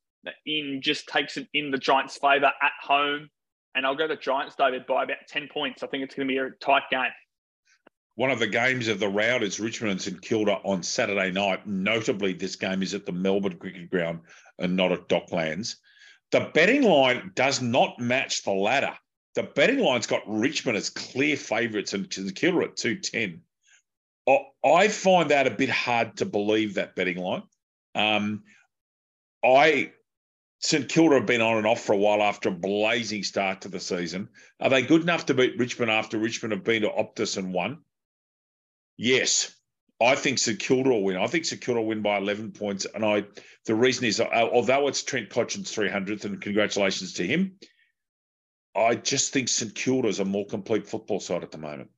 [0.46, 3.30] in just takes it in the Giants' favour at home.
[3.76, 5.84] And I'll go the Giants, David, by about 10 points.
[5.84, 7.12] I think it's going to be a tight game.
[8.16, 11.66] One of the games of the round is Richmond and St Kilda on Saturday night.
[11.66, 14.22] Notably, this game is at the Melbourne Cricket Ground
[14.58, 15.76] and not at Docklands.
[16.32, 18.94] The betting line does not match the ladder
[19.36, 23.42] the betting line's got Richmond as clear favourites and St Kilda at 210.
[24.64, 27.44] I find that a bit hard to believe, that betting line.
[27.96, 28.44] Um,
[29.44, 29.94] I
[30.60, 33.70] St Kilda have been on and off for a while after a blazing start to
[33.70, 34.28] the season.
[34.60, 37.80] Are they good enough to beat Richmond after Richmond have been to Optus and won?
[38.98, 39.56] Yes.
[40.02, 41.18] I think St Kilda will win.
[41.18, 42.86] I think St Kilda will win by 11 points.
[42.94, 43.26] And I,
[43.66, 47.58] the reason is, uh, although it's Trent Cotchin's 300th, and congratulations to him,
[48.76, 51.90] I just think St Kilda is a more complete football side at the moment.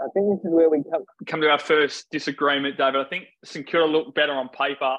[0.00, 3.00] I think this is where we come, come to our first disagreement, David.
[3.04, 4.96] I think St Kilda look better on paper,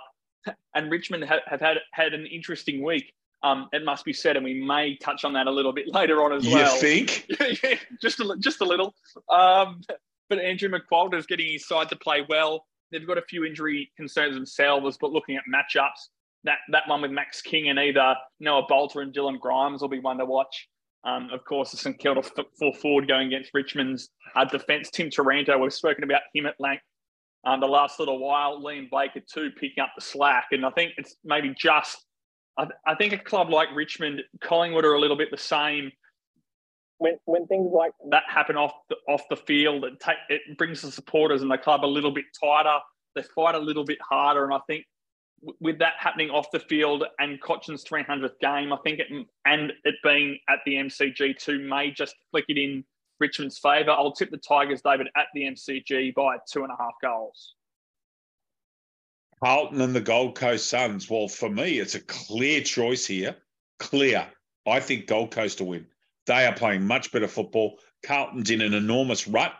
[0.75, 3.13] and Richmond have, have had had an interesting week.
[3.41, 6.23] Um, it must be said, and we may touch on that a little bit later
[6.23, 6.73] on as you well.
[6.75, 7.25] You think?
[7.63, 8.93] yeah, just a, just a little.
[9.30, 9.82] Um,
[10.30, 12.65] but Andrew McQualter is getting his side to play well.
[12.91, 16.10] They've got a few injury concerns themselves, but looking at matchups,
[16.43, 19.99] that that one with Max King and either Noah Balta and Dylan Grimes will be
[19.99, 20.67] one to watch.
[21.06, 22.21] Um, of course, the St Kilda
[22.58, 24.89] full forward going against Richmond's uh, defence.
[24.89, 26.84] Tim Taranto, we've spoken about him at length
[27.45, 28.62] um, the last little while.
[28.62, 32.06] Liam Baker too picking up the slack, and I think it's maybe just.
[32.58, 35.91] I, I think a club like Richmond, Collingwood are a little bit the same.
[36.97, 40.82] When, when things like that happen off the, off the field, it, take, it brings
[40.82, 42.78] the supporters and the club a little bit tighter.
[43.15, 44.86] They fight a little bit harder, and I think
[45.62, 49.08] with that happening off the field and Cotchin's 300th game, I think it
[49.45, 52.84] and it being at the MCG too may just flick it in
[53.19, 53.91] Richmond's favour.
[53.91, 57.55] I'll tip the Tigers, David, at the MCG by two and a half goals.
[59.43, 61.10] Carlton and the Gold Coast Suns.
[61.10, 63.36] Well, for me, it's a clear choice here.
[63.79, 64.27] Clear.
[64.67, 65.88] I think Gold Coast to win.
[66.25, 67.79] They are playing much better football.
[68.03, 69.53] Carlton's in an enormous rut.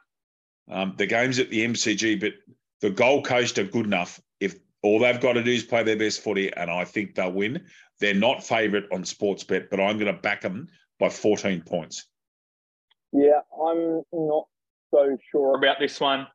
[0.70, 2.34] Um, the game's at the MCG, but
[2.82, 4.20] the Gold Coast are good enough.
[4.40, 7.32] If all they've got to do is play their best footy, and I think they'll
[7.32, 7.66] win.
[8.00, 10.68] They're not favourite on Sportsbet, but I'm going to back them
[11.00, 12.06] by 14 points.
[13.12, 14.48] Yeah, I'm not
[14.92, 16.28] so sure about this one.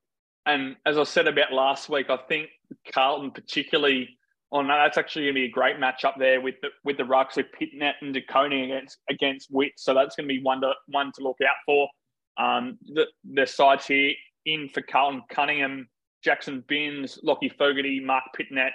[0.46, 2.48] And as I said about last week, I think
[2.92, 4.08] Carlton, particularly
[4.52, 6.96] on oh, that's actually going to be a great match up there with the with
[6.96, 9.72] the rucks with Pittonet and De Koning against against Witt.
[9.76, 11.88] So that's going to be one to one to look out for.
[12.37, 14.12] Um, the the sides here
[14.46, 15.88] in for Carlton Cunningham,
[16.22, 18.70] Jackson Binns, Lockie Fogarty, Marc Pittonet,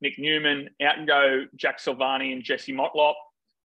[0.00, 3.14] Nick Newman, out and go Jack Silvagni and Jesse Motlop.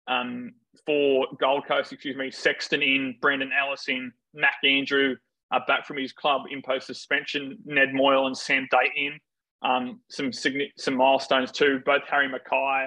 [0.08, 0.52] Um,
[0.86, 5.16] for Gold Coast, excuse me, Sexton in, Brandon Ellis in, Mac Andrew
[5.50, 9.18] uh, back from his club in post suspension, Ned Moyle and Sam Day in.
[9.62, 11.80] Um, some some milestones too.
[11.84, 12.86] Both Harry McKay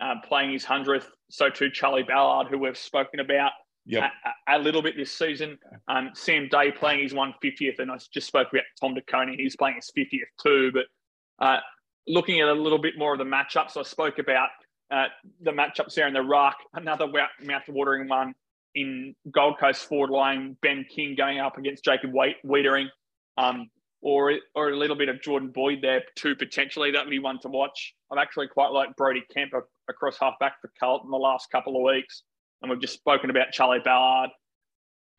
[0.00, 1.08] uh, playing his hundredth.
[1.30, 3.52] So too Charlie Ballard, who we've spoken about
[3.86, 4.10] yep.
[4.48, 5.58] a, a, little bit this season.
[5.86, 9.38] Um, Sam Day playing his 150th, and I just spoke about Tom De Koning.
[9.38, 10.72] He's playing his 50th too.
[10.72, 11.60] But uh,
[12.06, 14.48] looking at a little bit more of the matchups, I spoke about
[14.90, 15.06] uh,
[15.40, 16.56] the matchups there in the ruck.
[16.74, 17.06] Another
[17.42, 18.34] mouth-watering one
[18.74, 20.56] in Gold Coast forward line.
[20.62, 22.88] Ben King going up against Jacob Weitering.
[23.36, 23.70] Um,
[24.00, 26.90] or or a little bit of Jordan Boyd there too potentially.
[26.90, 27.94] That would be one to watch.
[28.10, 29.52] I've actually quite liked Brodie Kemp
[29.88, 32.22] across halfback for Carlton the last couple of weeks,
[32.62, 34.30] and we've just spoken about Charlie Ballard.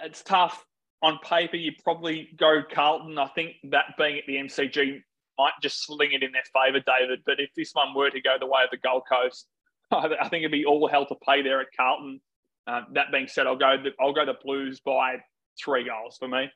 [0.02, 0.66] It's tough
[1.02, 1.58] on paper.
[1.58, 3.18] You probably go Carlton.
[3.18, 5.02] I think that being at the MCG
[5.38, 7.20] might just sling it in their favour, David.
[7.26, 9.48] But if this one were to go the way of the Gold Coast,
[9.92, 12.22] I think it'd be all hell to pay there at Carlton.
[12.68, 13.78] Uh, that being said, I'll go.
[13.82, 15.18] The, I'll go the Blues by
[15.64, 16.50] three goals for me.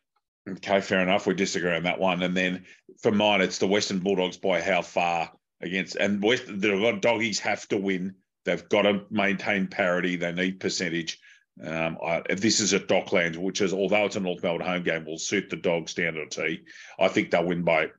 [0.50, 1.26] Okay, fair enough.
[1.26, 2.22] We disagree on that one.
[2.22, 2.66] And then
[3.02, 7.68] for mine, it's the Western Bulldogs by how far against and West the doggies have
[7.70, 8.16] to win.
[8.46, 10.18] They've got to maintain parity.
[10.18, 11.20] They need percentage.
[11.64, 15.06] Um, I, this is at Docklands, which is although it's a North Melbourne home game,
[15.06, 16.64] will suit the dogs down to a T.
[17.00, 17.92] I think they'll win by,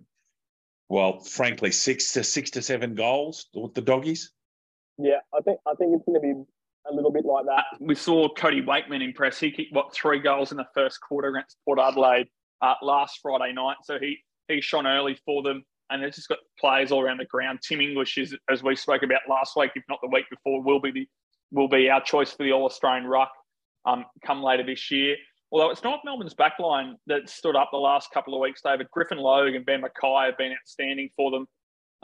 [0.88, 4.32] well, frankly, six to six to seven goals with the doggies.
[4.98, 6.44] Yeah, I think I think it's going to be
[6.90, 7.64] a little bit like that.
[7.80, 9.38] We saw Cody Weightman impress.
[9.38, 12.28] He kicked what three goals in the first quarter against Port Adelaide
[12.62, 13.76] uh, last Friday night.
[13.84, 17.24] So he he shone early for them, and they've just got players all around the
[17.24, 17.60] ground.
[17.66, 20.80] Tim English is, as we spoke about last week, if not the week before, will
[20.80, 21.08] be the
[21.50, 23.30] will be our choice for the All Australian ruck
[23.86, 25.16] um, come later this year.
[25.52, 29.18] Although it's North Melbourne's backline that stood up the last couple of weeks, David Griffin
[29.18, 31.46] Logue and Ben McKay have been outstanding for them.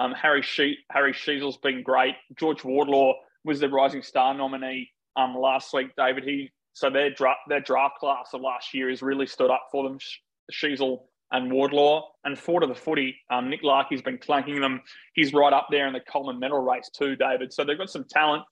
[0.00, 2.14] Um, Harry she- Harry Sheezel's been great.
[2.38, 3.12] George Wardlaw
[3.44, 6.24] was the Rising Star nominee um, last week, David.
[6.24, 9.84] He so their draft their draft class of last year has really stood up for
[9.84, 9.98] them.
[10.50, 11.00] Sheezel
[11.32, 13.14] and Wardlaw and four to the footy.
[13.30, 14.80] Um, Nick Larkey's been clanking them.
[15.14, 17.52] He's right up there in the Coleman medal race too, David.
[17.52, 18.42] So they've got some talent.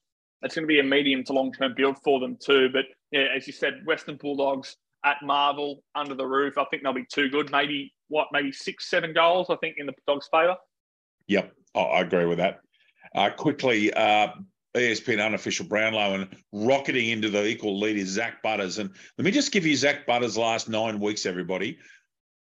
[0.43, 2.69] It's going to be a medium to long term build for them too.
[2.71, 6.57] But yeah, as you said, Western Bulldogs at Marvel under the roof.
[6.57, 7.51] I think they'll be too good.
[7.51, 8.27] Maybe what?
[8.31, 9.47] Maybe six, seven goals.
[9.49, 10.55] I think in the Dogs' favour.
[11.29, 12.59] Yep, I agree with that.
[13.15, 14.29] Uh, quickly, uh,
[14.75, 18.79] ESPN unofficial Brownlow and rocketing into the equal lead is Zach Butters.
[18.79, 21.77] And let me just give you Zach Butters' last nine weeks, everybody.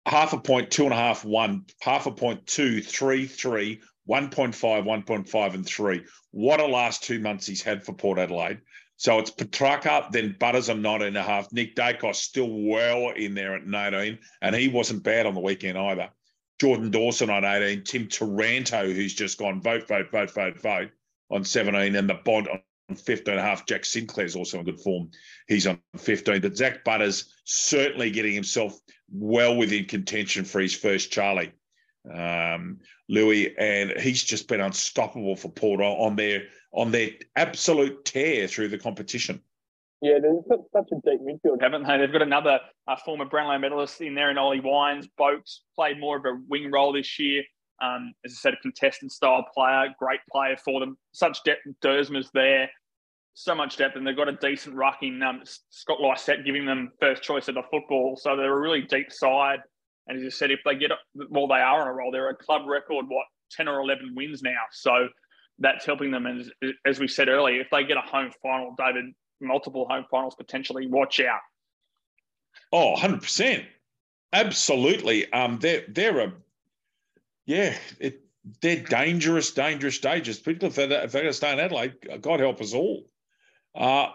[0.06, 4.54] Half a point, two and a half, one, half a point, two, three, three, 1.5,
[4.54, 6.04] 1.5, and three.
[6.32, 8.60] What a last two months he's had for Port Adelaide.
[8.98, 11.52] So it's Petracca, then Butters on nine and a half.
[11.54, 15.78] Nick Daicos still well in there at 19, and he wasn't bad on the weekend
[15.78, 16.10] either.
[16.64, 20.92] Jordan Dawson on 18, Tim Taranto, who's just gone vote, vote, vote, vote, vote
[21.30, 23.66] on 17, and the Bond on 15 and a half.
[23.66, 25.12] Jack Sinclair's also in good form.
[25.50, 26.40] He's on 15.
[26.40, 28.80] But Zach Butters certainly getting himself
[29.12, 31.52] well within contention for his first Charlie.
[32.10, 38.48] Um, Louis, and he's just been unstoppable for Port on their on their absolute tear
[38.48, 39.42] through the competition.
[40.04, 41.98] Yeah, they've got such a deep midfield, haven't they?
[41.98, 45.08] They've got another uh, former Brownlow medalist in there, and Ollie Wines.
[45.18, 47.42] Boats played more of a wing role this year.
[47.82, 50.98] Um, as I said, a contestant style player, great player for them.
[51.14, 52.70] Such depth, Duursma's there,
[53.34, 56.92] so much depth, and they've got a decent ruck in um, Scott Lycett giving them
[57.00, 58.18] first choice of the football.
[58.18, 59.60] So they're a really deep side.
[60.08, 60.92] And as you said, if they get
[61.30, 62.12] well, they are on a roll.
[62.12, 64.52] They're a club record, what, 10 or 11 wins now.
[64.74, 65.08] So
[65.60, 66.26] that's helping them.
[66.26, 69.06] And as, as we said earlier, if they get a home final, David,
[69.44, 71.40] multiple home finals potentially, watch out.
[72.72, 73.66] Oh, 100%.
[74.32, 75.32] Absolutely.
[75.32, 76.34] Um, they're, they're a
[77.46, 78.22] yeah, it,
[78.62, 80.40] they're dangerous, dangerous stages.
[80.40, 83.06] Particularly if they're, if they're going to stay in Adelaide, God help us all.
[83.76, 84.08] Uh,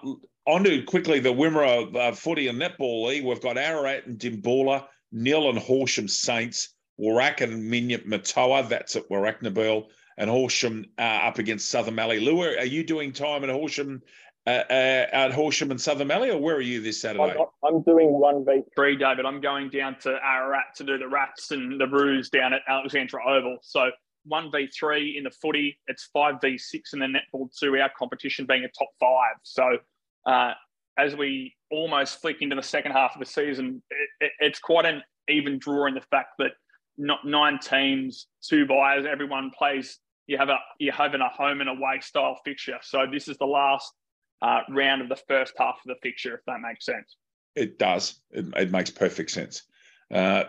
[0.47, 3.25] on to quickly the Wimmera uh, footy and netball league.
[3.25, 8.69] We've got Ararat and Dimboola, Nhill and Horsham Saints, Warrack and Minyip Murtoa.
[8.69, 9.87] That's at Warracknabeal.
[10.17, 12.19] And Horsham uh, up against Southern Mallee.
[12.19, 14.03] Lou, are you doing time in Horsham
[14.71, 17.35] at Horsham and Southern Mallee, or where are you this Saturday?
[17.39, 19.27] I'm, I'm doing one v three, David.
[19.27, 23.21] I'm going down to Ararat to do the Rats and the Roos down at Alexandra
[23.27, 23.59] Oval.
[23.63, 23.91] So
[24.25, 25.79] one v three in the footy.
[25.87, 27.77] It's five v six in the netball two.
[27.77, 29.37] Our competition being a top five.
[29.43, 29.79] So
[30.27, 30.53] uh,
[30.99, 34.87] as we almost flick into the second half of the season, it, it, it's quite
[34.87, 36.53] an even draw in the fact that
[36.97, 39.99] not nine teams, two buyers, everyone plays.
[40.27, 42.79] You have a you having a home and away style fixture.
[42.83, 43.93] So this is the last
[44.43, 47.17] uh, round of the first half of the fixture, if that makes sense.
[47.55, 48.21] It does.
[48.31, 49.63] It, it makes perfect sense.
[50.13, 50.45] Uh,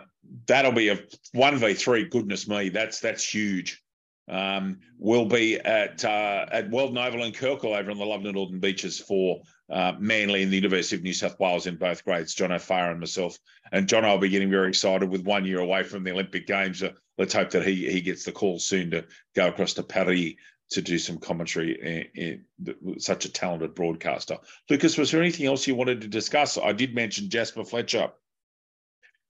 [0.46, 0.98] that'll be a
[1.32, 2.08] one v three.
[2.08, 3.82] Goodness me, that's that's huge.
[4.30, 8.60] um, will be at uh, at Weldon Oval and Kirkle over on the Love Northern
[8.60, 12.34] Beaches for uh, Manly and the University of New South Wales in both grades.
[12.34, 13.36] John O'Farr and myself,
[13.72, 16.82] and John, I'll be getting very excited with one year away from the Olympic Games.
[16.82, 20.34] Uh, let's hope that he he gets the call soon to go across to Paris
[20.70, 22.08] to do some commentary.
[22.14, 22.44] In, in,
[22.98, 24.36] such a talented broadcaster.
[24.68, 26.58] Lucas, was there anything else you wanted to discuss?
[26.58, 28.10] I did mention Jasper Fletcher,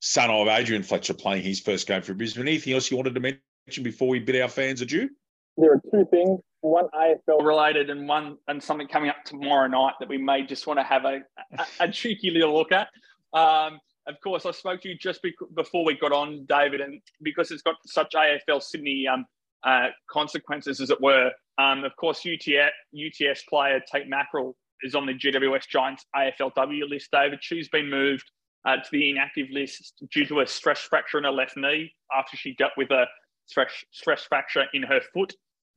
[0.00, 2.46] son of Adrian Fletcher, playing his first game for Brisbane.
[2.48, 3.40] Anything else you wanted to mention?
[3.82, 5.08] before we bid our fans adieu?
[5.56, 6.40] There are two things.
[6.62, 10.66] One AFL related, and one and something coming up tomorrow night that we may just
[10.66, 11.20] want to have a,
[11.58, 12.88] a, a cheeky little look at.
[13.32, 15.20] Um, of course, I spoke to you just
[15.54, 19.24] before we got on, David, and because it's got such AFL Sydney um,
[19.64, 21.30] uh, consequences, as it were.
[21.58, 27.08] Um, of course, UTS, UTS player Tait Mackrill is on the GWS Giants AFLW list.
[27.12, 28.30] David, she's been moved
[28.66, 32.36] uh, to the inactive list due to a stress fracture in her left knee after
[32.36, 33.06] she dealt with a
[33.46, 35.34] stress, stress fracture in her foot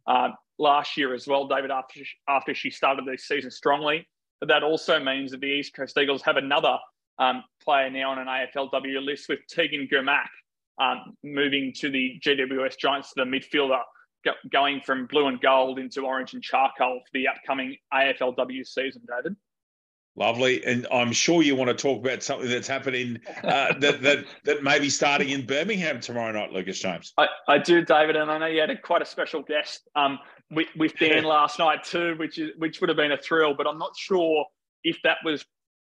[0.08, 4.08] uh, last year as well, David, after she, after she started the season strongly.
[4.40, 6.78] But that also means that the East Coast Eagles have another
[7.20, 10.30] um, player now on an AFLW list with Tegan Germack
[10.80, 13.82] um, moving to the GWS Giants, the midfielder,
[14.26, 19.02] go, going from blue and gold into orange and charcoal for the upcoming AFLW season,
[19.08, 19.36] David.
[20.16, 24.26] Lovely, and I'm sure you want to talk about something that's happening uh, that that
[24.44, 27.14] that may be starting in Birmingham tomorrow night, Lucas James.
[27.18, 30.20] I, I do, David, and I know you had a, quite a special guest um,
[30.52, 33.56] with, with Dan last night too, which is which would have been a thrill.
[33.56, 34.46] But I'm not sure
[34.84, 35.44] if that was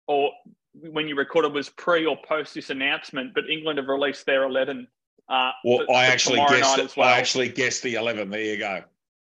[0.08, 0.32] or
[0.82, 3.34] when you recorded was pre or post this announcement.
[3.34, 4.88] But England have released their 11.
[5.28, 6.98] Uh, well, for, I actually guessed.
[6.98, 7.08] Well.
[7.08, 8.30] I actually guessed the 11.
[8.30, 8.84] There you go.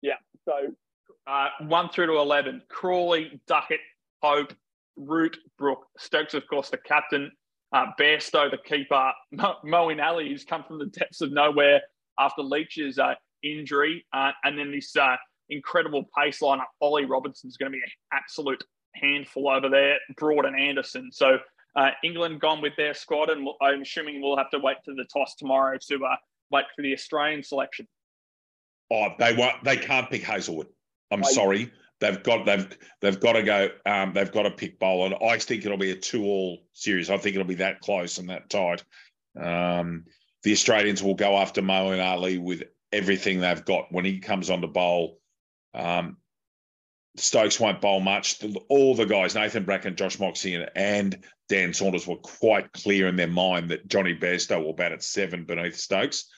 [0.02, 0.14] Yeah.
[0.44, 0.52] So
[1.26, 3.80] uh, one through to 11: Crawley, Duckett,
[4.22, 4.52] Pope,
[4.96, 7.30] Root, Brook, Stokes, of course, the captain,
[7.72, 11.80] uh, Bairstow, the keeper, Mo- Moeen Ali, who's come from the depths of nowhere
[12.18, 15.16] after Leach's uh, injury, uh, and then this uh,
[15.50, 16.66] incredible pace lineup.
[16.80, 18.62] Ollie Robinson's going to be an absolute
[19.00, 21.10] handful over there, Broad and Anderson.
[21.12, 21.38] So
[21.76, 25.04] uh, England gone with their squad, and I'm assuming we'll have to wait to the
[25.12, 26.16] toss tomorrow to uh,
[26.50, 27.86] wait for the Australian selection.
[28.90, 29.62] Oh, they won't.
[29.64, 30.68] They can't pick Hazlewood.
[31.10, 31.72] I'm I, sorry.
[32.00, 33.68] They've got they've they've got to go.
[33.84, 35.16] Um, they've got to pick Boland.
[35.22, 37.10] I think it'll be a two-all series.
[37.10, 38.84] I think it'll be that close and that tight.
[39.38, 40.04] Um,
[40.42, 44.62] the Australians will go after Moeen Ali with everything they've got when he comes on
[44.62, 45.18] to bowl.
[45.74, 46.16] Um,
[47.16, 48.42] Stokes won't bowl much.
[48.68, 53.26] All the guys, Nathan Bracken, Josh Moxey, and, Dan Saunders were quite clear in their
[53.26, 56.30] mind that Johnny Bairstow will bat at seven beneath Stokes.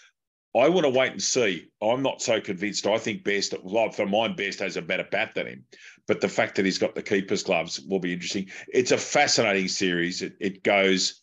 [0.56, 1.68] I want to wait and see.
[1.82, 2.86] I'm not so convinced.
[2.86, 5.64] I think Best, well, for mine, Best has a better bat than him.
[6.06, 8.50] But the fact that he's got the keepers gloves will be interesting.
[8.68, 10.22] It's a fascinating series.
[10.22, 11.20] It, it goes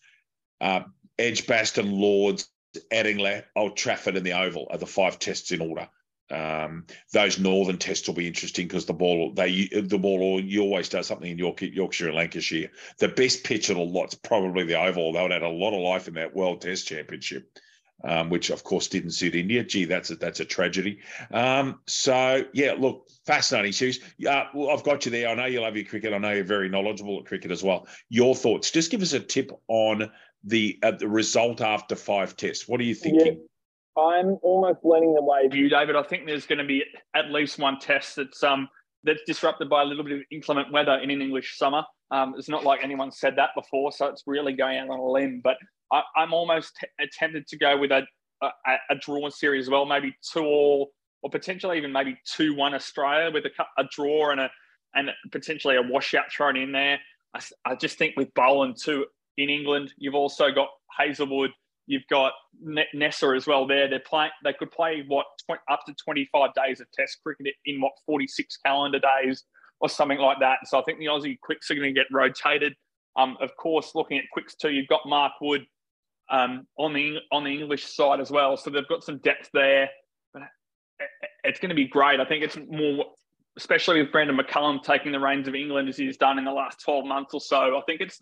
[0.61, 0.81] uh,
[1.19, 2.49] Edgbaston, Lords,
[2.91, 5.89] Headingley, Old Trafford, and the Oval are the five tests in order.
[6.29, 10.89] Um, those northern tests will be interesting because the ball they the ball you always
[10.89, 12.69] does something in York, Yorkshire and Lancashire.
[12.99, 15.13] The best pitch of the lot's probably the Oval.
[15.13, 17.49] They would add a lot of life in that World Test Championship
[18.03, 19.63] um, which of course didn't suit India.
[19.63, 20.99] Gee, that's a, that's a tragedy.
[21.31, 23.99] Um, so yeah, look, fascinating series.
[24.17, 25.29] Yeah, well, I've got you there.
[25.29, 26.13] I know you love your cricket.
[26.13, 27.87] I know you're very knowledgeable at cricket as well.
[28.09, 28.71] Your thoughts?
[28.71, 30.11] Just give us a tip on
[30.43, 32.67] the uh, the result after five tests.
[32.67, 33.33] What are you thinking?
[33.33, 33.47] Yeah,
[33.97, 35.49] I'm almost leaning the way.
[35.51, 35.95] You, David.
[35.95, 36.83] I think there's going to be
[37.15, 38.69] at least one test that's um
[39.03, 41.83] that's disrupted by a little bit of inclement weather in an English summer.
[42.11, 45.05] Um, it's not like anyone said that before, so it's really going out on a
[45.05, 45.41] limb.
[45.43, 45.57] But
[45.91, 48.03] I, am almost t- tempted to go with a,
[48.41, 48.49] a,
[48.91, 53.31] a draw series as well, maybe two all, or potentially even maybe two one Australia
[53.31, 54.49] with a, a draw and a
[54.95, 56.99] and potentially a washout thrown in there.
[57.33, 59.05] I, I just think with Boland too
[59.37, 61.51] in England, you've also got Hazlewood,
[61.87, 63.65] you've got Neser as well.
[63.65, 64.31] There, they're playing.
[64.43, 65.25] They could play what
[65.71, 69.43] up to 25 days of Test cricket in what 46 calendar days
[69.79, 70.59] or something like that.
[70.65, 72.75] So I think the Aussie quicks are going to get rotated.
[73.15, 75.65] Um, of course, looking at quicks too, you've got Mark Wood
[76.29, 78.57] um, on the on the English side as well.
[78.57, 79.89] So they've got some depth there.
[80.33, 80.43] But
[81.43, 82.19] it's going to be great.
[82.19, 83.05] I think it's more,
[83.57, 86.81] especially with Brendon McCullum taking the reins of England as he's done in the last
[86.83, 87.77] 12 months or so.
[87.77, 88.21] I think it's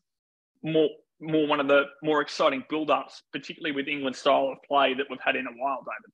[0.63, 0.89] more
[1.20, 5.20] more one of the more exciting build-ups, particularly with England's style of play that we've
[5.20, 6.11] had in a while, David.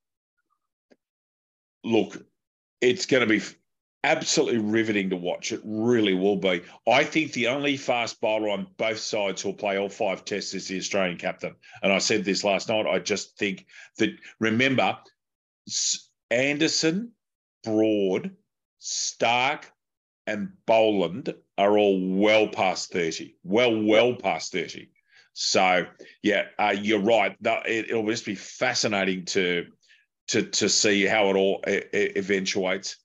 [1.83, 2.25] Look,
[2.81, 3.43] it's going to be
[4.03, 5.51] absolutely riveting to watch.
[5.51, 6.61] It really will be.
[6.87, 10.67] I think the only fast bowler on both sides who'll play all five tests is
[10.67, 11.55] the Australian captain.
[11.83, 12.87] And I said this last night.
[12.87, 13.65] I just think
[13.97, 14.97] that, remember,
[16.29, 17.11] Anderson,
[17.63, 18.31] Broad,
[18.79, 19.71] Stark,
[20.27, 23.35] and Boland are all well past 30.
[23.43, 24.89] Well, well past 30.
[25.33, 25.85] So,
[26.21, 27.35] yeah, uh, you're right.
[27.41, 29.67] It, it'll just be fascinating to
[30.27, 32.97] to to see how it all eventuates.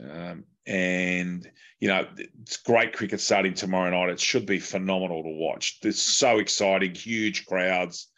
[0.00, 1.50] Um, and
[1.80, 4.12] you know, it's great cricket starting tomorrow night.
[4.12, 5.80] It should be phenomenal to watch.
[5.82, 8.08] It's so exciting, huge crowds.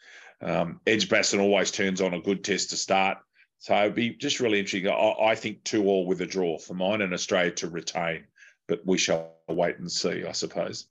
[0.41, 3.17] Um, Edgbaston always turns on a good test to start.
[3.57, 4.91] So it'd be just really interesting.
[4.91, 8.25] I, I think two all with a draw for mine and Australia to retain,
[8.67, 10.87] but we shall wait and see, I suppose.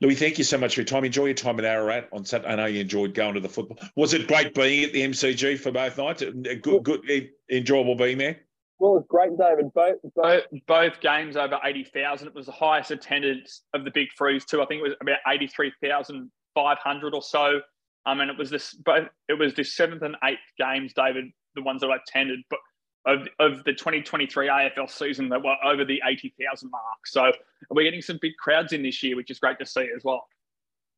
[0.00, 1.04] Louis, thank you so much for your time.
[1.04, 2.52] Enjoy your time at Ararat on Saturday.
[2.52, 3.78] I know you enjoyed going to the football.
[3.96, 6.22] Was it great being at the MCG for both nights?
[6.22, 8.40] Good, good, enjoyable being there.
[8.78, 9.72] Well, it's great, David.
[9.74, 12.28] Both, both, both games over 80,000.
[12.28, 14.62] It was the highest attendance of the big freeze, too.
[14.62, 17.60] I think it was about 83,500 or so.
[18.06, 21.62] Um, and it was this both it was the seventh and eighth games, David, the
[21.62, 22.60] ones that I attended, but
[23.08, 27.06] of, of the 2023 AFL season that were over the 80,000 mark.
[27.06, 27.32] So
[27.70, 30.26] we're getting some big crowds in this year, which is great to see as well.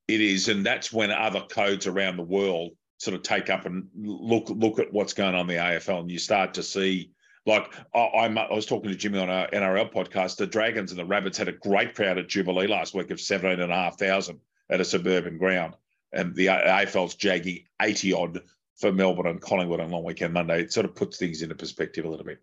[0.09, 3.89] It is, and that's when other codes around the world sort of take up and
[3.97, 7.13] look look at what's going on in the AFL, and you start to see
[7.47, 10.37] like I, I, was talking to Jimmy on our NRL podcast.
[10.37, 14.41] The Dragons and the Rabbits had a great crowd at Jubilee last week of 17,500
[14.69, 15.75] at a suburban ground.
[16.13, 18.43] And the AFL's jagging 80 odd
[18.81, 20.63] for Melbourne and Collingwood on long weekend Monday.
[20.63, 22.39] It sort of puts things into perspective a little bit.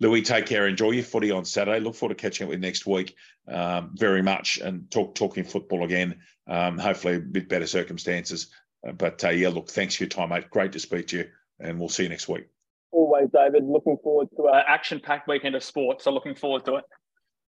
[0.00, 0.68] Louis, take care.
[0.68, 1.80] Enjoy your footy on Saturday.
[1.80, 3.16] Look forward to catching up with you next week
[3.48, 6.20] um, very much and talk talking football again.
[6.46, 8.48] Um, hopefully, a bit better circumstances.
[8.86, 10.50] Uh, but uh, yeah, look, thanks for your time, mate.
[10.50, 11.24] Great to speak to you,
[11.58, 12.46] and we'll see you next week
[12.90, 13.64] always, David.
[13.64, 16.02] Looking forward to an action-packed weekend of sport.
[16.02, 16.84] So looking forward to it.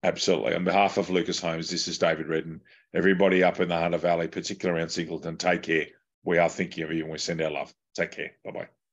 [0.03, 0.55] Absolutely.
[0.55, 2.61] On behalf of Lucas Holmes, this is David Redden.
[2.95, 5.87] Everybody up in the Hunter Valley, particularly around Singleton, take care.
[6.25, 7.73] We are thinking of you and we send our love.
[7.95, 8.33] Take care.
[8.45, 8.84] Bye bye.